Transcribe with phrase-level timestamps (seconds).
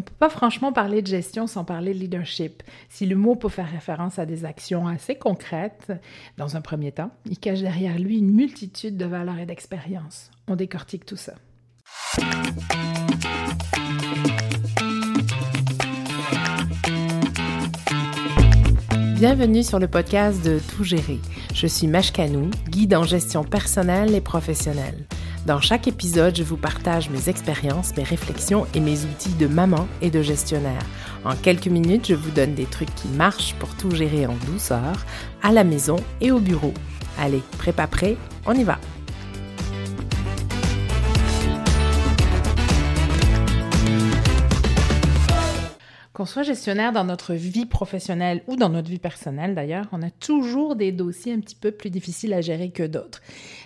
[0.00, 2.62] On ne peut pas franchement parler de gestion sans parler de leadership.
[2.88, 5.92] Si le mot peut faire référence à des actions assez concrètes,
[6.38, 10.30] dans un premier temps, il cache derrière lui une multitude de valeurs et d'expériences.
[10.48, 11.34] On décortique tout ça.
[19.16, 21.18] Bienvenue sur le podcast de Tout gérer.
[21.52, 25.04] Je suis Mashkanou, guide en gestion personnelle et professionnelle.
[25.46, 29.88] Dans chaque épisode, je vous partage mes expériences, mes réflexions et mes outils de maman
[30.02, 30.82] et de gestionnaire.
[31.24, 35.06] En quelques minutes, je vous donne des trucs qui marchent pour tout gérer en douceur,
[35.42, 36.74] à la maison et au bureau.
[37.18, 38.78] Allez, prépa prêt, on y va!
[46.20, 50.10] Qu'on soit gestionnaire dans notre vie professionnelle ou dans notre vie personnelle d'ailleurs, on a
[50.10, 53.22] toujours des dossiers un petit peu plus difficiles à gérer que d'autres.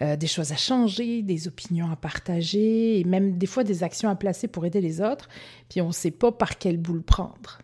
[0.00, 4.08] Euh, des choses à changer, des opinions à partager et même des fois des actions
[4.08, 5.28] à placer pour aider les autres,
[5.68, 7.58] puis on ne sait pas par quelle boule prendre.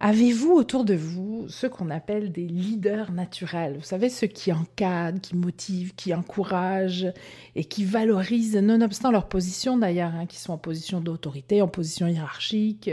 [0.00, 3.76] Avez-vous autour de vous ce qu'on appelle des leaders naturels?
[3.78, 7.12] Vous savez, ceux qui encadrent, qui motivent, qui encouragent
[7.54, 12.06] et qui valorisent, nonobstant leur position d'ailleurs, hein, qui sont en position d'autorité, en position
[12.06, 12.90] hiérarchique,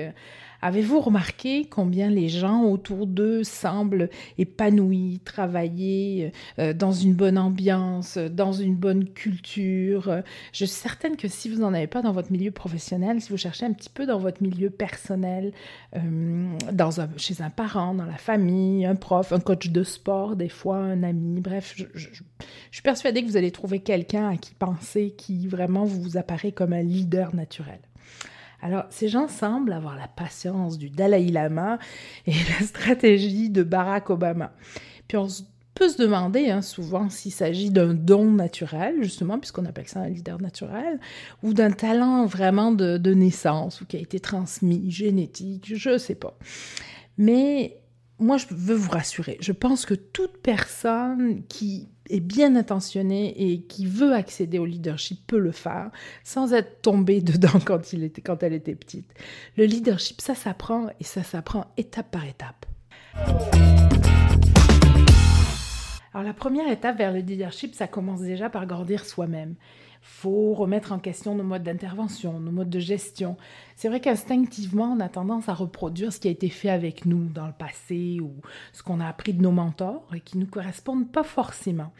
[0.63, 8.17] Avez-vous remarqué combien les gens autour d'eux semblent épanouis, travailler euh, dans une bonne ambiance,
[8.17, 10.23] dans une bonne culture?
[10.53, 13.37] Je suis certaine que si vous n'en avez pas dans votre milieu professionnel, si vous
[13.37, 15.51] cherchez un petit peu dans votre milieu personnel,
[15.97, 16.47] euh,
[17.17, 21.03] chez un parent, dans la famille, un prof, un coach de sport, des fois un
[21.03, 22.07] ami, bref, je, je
[22.71, 26.71] suis persuadée que vous allez trouver quelqu'un à qui penser qui vraiment vous apparaît comme
[26.71, 27.79] un leader naturel.
[28.63, 31.79] Alors, ces gens semblent avoir la patience du Dalai Lama
[32.25, 34.53] et la stratégie de Barack Obama.
[35.09, 35.27] Puis on
[35.75, 40.07] peut se demander hein, souvent s'il s'agit d'un don naturel, justement, puisqu'on appelle ça un
[40.07, 41.01] leader naturel,
[41.43, 45.97] ou d'un talent vraiment de, de, naissance, ou qui a été transmis, génétique, je ne
[45.97, 46.37] sais pas.
[47.17, 47.81] Mais
[48.17, 49.37] moi, je veux vous rassurer.
[49.41, 55.25] Je pense que toute personne qui est bien intentionnée et qui veut accéder au leadership
[55.25, 55.91] peut le faire
[56.23, 59.13] sans être tombée dedans quand, il était, quand elle était petite.
[59.57, 62.65] Le leadership, ça s'apprend et ça s'apprend étape par étape.
[66.13, 69.55] Alors la première étape vers le leadership, ça commence déjà par grandir soi-même
[70.03, 73.37] faut remettre en question nos modes d'intervention, nos modes de gestion.
[73.75, 77.25] C'est vrai qu'instinctivement, on a tendance à reproduire ce qui a été fait avec nous
[77.25, 78.33] dans le passé ou
[78.71, 81.91] ce qu'on a appris de nos mentors et qui ne nous correspondent pas forcément.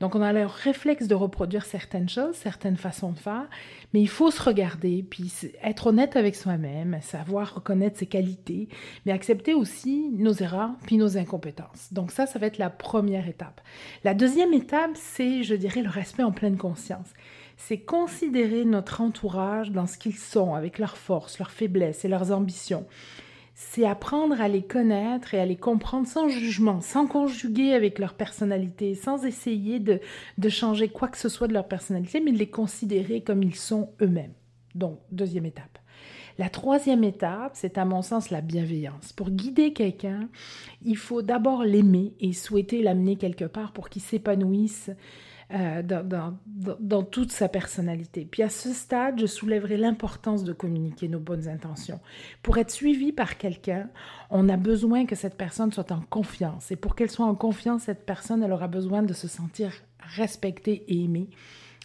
[0.00, 3.48] Donc on a le réflexe de reproduire certaines choses, certaines façons de faire,
[3.94, 5.32] mais il faut se regarder, puis
[5.62, 8.68] être honnête avec soi-même, savoir reconnaître ses qualités,
[9.06, 11.92] mais accepter aussi nos erreurs, puis nos incompétences.
[11.92, 13.60] Donc ça, ça va être la première étape.
[14.04, 17.08] La deuxième étape, c'est, je dirais, le respect en pleine conscience
[17.56, 20.96] c'est considérer notre entourage dans ce qu'ils sont, avec leurs
[21.38, 22.86] leurs faiblesses et leurs ambitions.
[23.54, 28.14] C'est apprendre à les connaître et à les comprendre sans jugement, sans conjuguer avec leur
[28.14, 32.50] personnalité, sans essayer de changer quoi que ce soit de leur personnalité, mais de les
[32.50, 34.32] considérer comme ils sont eux-mêmes.
[34.74, 35.78] Donc, deuxième étape.
[36.38, 39.12] La troisième étape, c'est à mon sens la bienveillance.
[39.12, 40.28] Pour guider quelqu'un,
[40.82, 44.90] il faut d'abord l'aimer et souhaiter l'amener quelque part pour qu'il s'épanouisse
[45.54, 48.26] euh, dans, toute sa personnalité.
[48.30, 52.00] Puis à ce stade, je soulèverai l'importance de communiquer nos bonnes intentions.
[52.42, 53.90] Pour être suivi par quelqu'un,
[54.30, 56.70] on a besoin que cette personne soit en confiance.
[56.70, 60.84] Et pour qu'elle soit en confiance, cette personne, elle aura besoin de se sentir respectée
[60.88, 61.28] et aimée.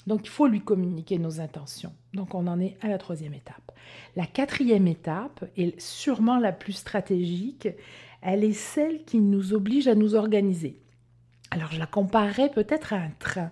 [0.06, 1.92] Donc il faut lui communiquer nos intentions.
[2.14, 3.74] Donc on en est à la troisième étape.
[4.16, 7.68] La quatrième étape, est sûrement la plus stratégique,
[8.22, 10.80] elle est celle qui nous oblige à nous organiser.
[11.52, 13.52] Alors je la comparerais peut-être à un train.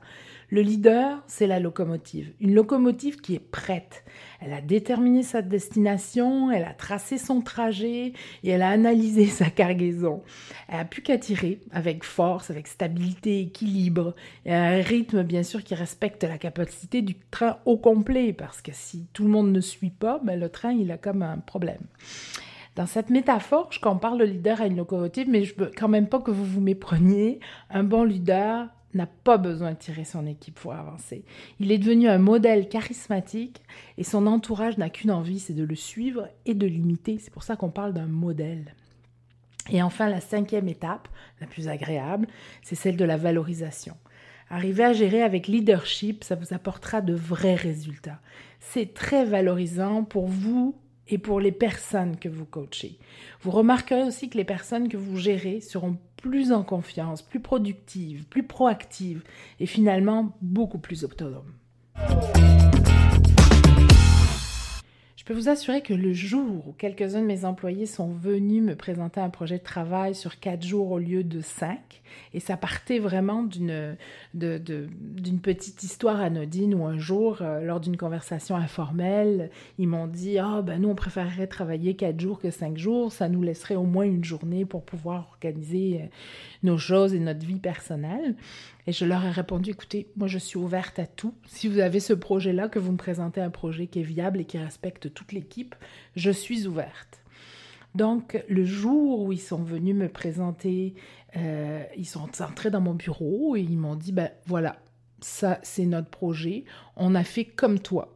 [0.50, 2.32] Le leader, c'est la locomotive.
[2.40, 4.06] Une locomotive qui est prête.
[4.40, 8.14] Elle a déterminé sa destination, elle a tracé son trajet
[8.44, 10.22] et elle a analysé sa cargaison.
[10.68, 14.14] Elle a pu qu'à tirer avec force, avec stabilité, équilibre
[14.46, 18.72] et un rythme bien sûr qui respecte la capacité du train au complet parce que
[18.74, 21.82] si tout le monde ne suit pas, ben, le train il a comme un problème.
[22.76, 26.10] Dans cette métaphore, je compare le leader à une locomotive, mais je veux quand même
[26.10, 27.40] pas que vous vous mépreniez.
[27.70, 31.24] Un bon leader n'a pas besoin de tirer son équipe pour avancer.
[31.60, 33.62] Il est devenu un modèle charismatique
[33.98, 37.18] et son entourage n'a qu'une envie, c'est de le suivre et de l'imiter.
[37.18, 38.74] C'est pour ça qu'on parle d'un modèle.
[39.70, 41.08] Et enfin, la cinquième étape,
[41.40, 42.28] la plus agréable,
[42.62, 43.96] c'est celle de la valorisation.
[44.50, 48.20] Arriver à gérer avec leadership, ça vous apportera de vrais résultats.
[48.60, 50.76] C'est très valorisant pour vous
[51.08, 52.98] et pour les personnes que vous coachez.
[53.42, 58.26] Vous remarquerez aussi que les personnes que vous gérez seront plus en confiance, plus productives,
[58.26, 59.24] plus proactives
[59.60, 61.54] et finalement beaucoup plus autonomes.
[65.26, 68.76] Je peux vous assurer que le jour où quelques-uns de mes employés sont venus me
[68.76, 72.04] présenter un projet de travail sur quatre jours au lieu de cinq,
[72.36, 73.98] et ça partait vraiment d'une
[75.42, 79.50] petite histoire anodine où un jour, euh, lors d'une conversation informelle,
[79.80, 83.28] ils m'ont dit Ah, ben nous, on préférerait travailler quatre jours que cinq jours, ça
[83.28, 86.08] nous laisserait au moins une journée pour pouvoir organiser euh,
[86.62, 88.36] nos choses et notre vie personnelle.
[88.88, 91.34] Et je leur ai répondu, écoutez, moi je suis ouverte à tout.
[91.48, 94.46] Si vous avez ce projet-là, que vous me présentez un projet qui est viable et
[94.46, 95.76] qui respecte toute l'équipe,
[96.16, 97.22] je suis ouverte.
[97.96, 100.96] Donc, le jour où ils sont venus me présenter,
[101.38, 104.76] euh, ils sont entrés dans mon bureau et ils m'ont dit, ben voilà,
[105.22, 106.66] ça c'est notre projet,
[106.96, 108.15] on a fait comme toi.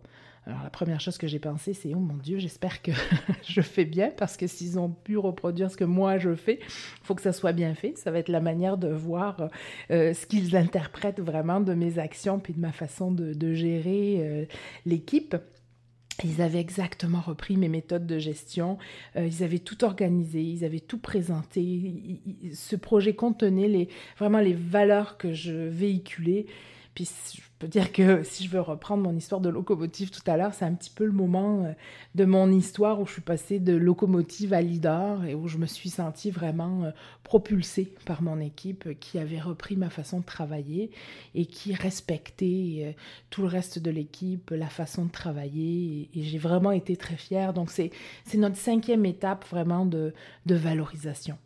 [0.50, 2.92] Alors la première chose que j'ai pensé, c'est oh mon Dieu, j'espère que
[3.48, 7.06] je fais bien parce que s'ils ont pu reproduire ce que moi je fais, il
[7.06, 7.96] faut que ça soit bien fait.
[7.96, 9.50] Ça va être la manière de voir
[9.92, 14.46] euh, ce qu'ils interprètent vraiment de mes actions puis de ma façon de, gérer euh,
[14.88, 15.36] l'équipe.
[16.24, 18.80] Ils avaient exactement repris mes méthodes de gestion,
[19.18, 22.22] euh, ils avaient tout organisé, ils avaient tout présenté.
[22.54, 23.88] ce projet contenait
[24.18, 26.48] vraiment les valeurs que je véhiculais.
[26.96, 30.38] Puis je peux dire que si je veux reprendre mon histoire de locomotive tout à
[30.38, 31.74] l'heure, c'est un petit peu le moment euh,
[32.16, 35.66] de mon histoire où je suis passée de locomotive à leader et où je me
[35.66, 36.92] suis sentie vraiment euh,
[37.24, 40.92] propulsée par mon équipe qui avait repris ma façon de travailler
[41.36, 42.92] et qui respectait euh,
[43.30, 46.10] tout le reste de l'équipe, la façon de travailler.
[46.16, 47.54] Et, j'ai vraiment été très fière.
[47.54, 47.92] Donc c'est
[48.36, 50.14] notre cinquième étape vraiment de,
[50.46, 51.38] de valorisation.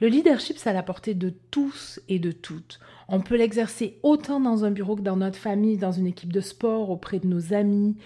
[0.00, 2.80] Le leadership, c'est à la portée de tous et de toutes.
[3.08, 6.40] On peut l'exercer autant dans un bureau que dans notre famille, dans une équipe de
[6.40, 7.96] sport, auprès de nos amis,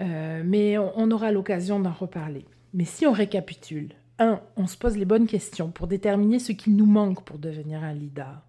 [0.00, 2.44] euh, mais on, aura l'occasion d'en reparler.
[2.72, 4.40] Mais si on récapitule, 1.
[4.56, 7.94] On se pose les bonnes questions pour déterminer ce qui nous manque pour devenir un
[7.94, 8.42] leader.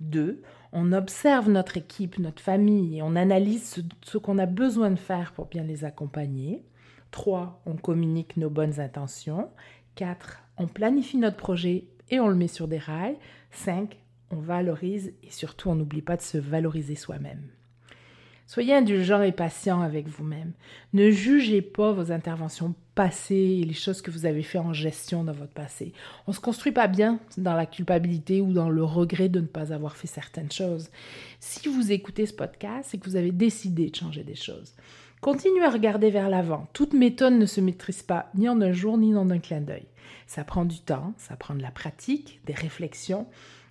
[0.00, 0.42] 2.
[0.72, 4.98] On observe notre équipe, notre famille et on analyse ce, ce qu'on a besoin de
[4.98, 6.62] faire pour bien les accompagner.
[7.10, 7.62] 3.
[7.66, 9.48] On communique nos bonnes intentions.
[9.96, 10.42] 4.
[10.58, 13.16] On planifie notre projet et on le met sur des rails.
[13.50, 13.96] 5.
[14.30, 17.42] On valorise et surtout on n'oublie pas de se valoriser soi-même.
[18.48, 20.52] Soyez indulgent et patient avec vous-même.
[20.92, 25.24] Ne jugez pas vos interventions passées et les choses que vous avez fait en gestion
[25.24, 25.92] dans votre passé.
[26.26, 29.46] On ne se construit pas bien dans la culpabilité ou dans le regret de ne
[29.46, 30.90] pas avoir fait certaines choses.
[31.40, 34.74] Si vous écoutez ce podcast, c'est que vous avez décidé de changer des choses.
[35.26, 36.68] Continuez à regarder vers l'avant.
[36.72, 39.88] Toute méthode ne se maîtrise pas ni en un jour ni en un clin d'œil.
[40.28, 43.26] Ça prend du temps, ça prend de la pratique, des réflexions,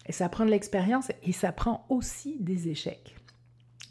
[0.05, 3.15] et ça prend de l'expérience et ça prend aussi des échecs.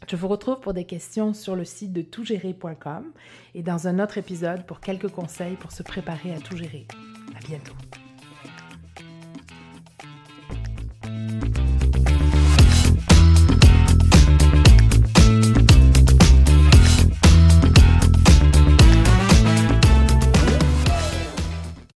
[0.07, 3.11] Je vous retrouve pour des questions sur le site de toutgérer.com
[3.55, 6.85] et dans un autre épisode pour quelques conseils pour se préparer à tout gérer.
[7.35, 7.73] À bientôt.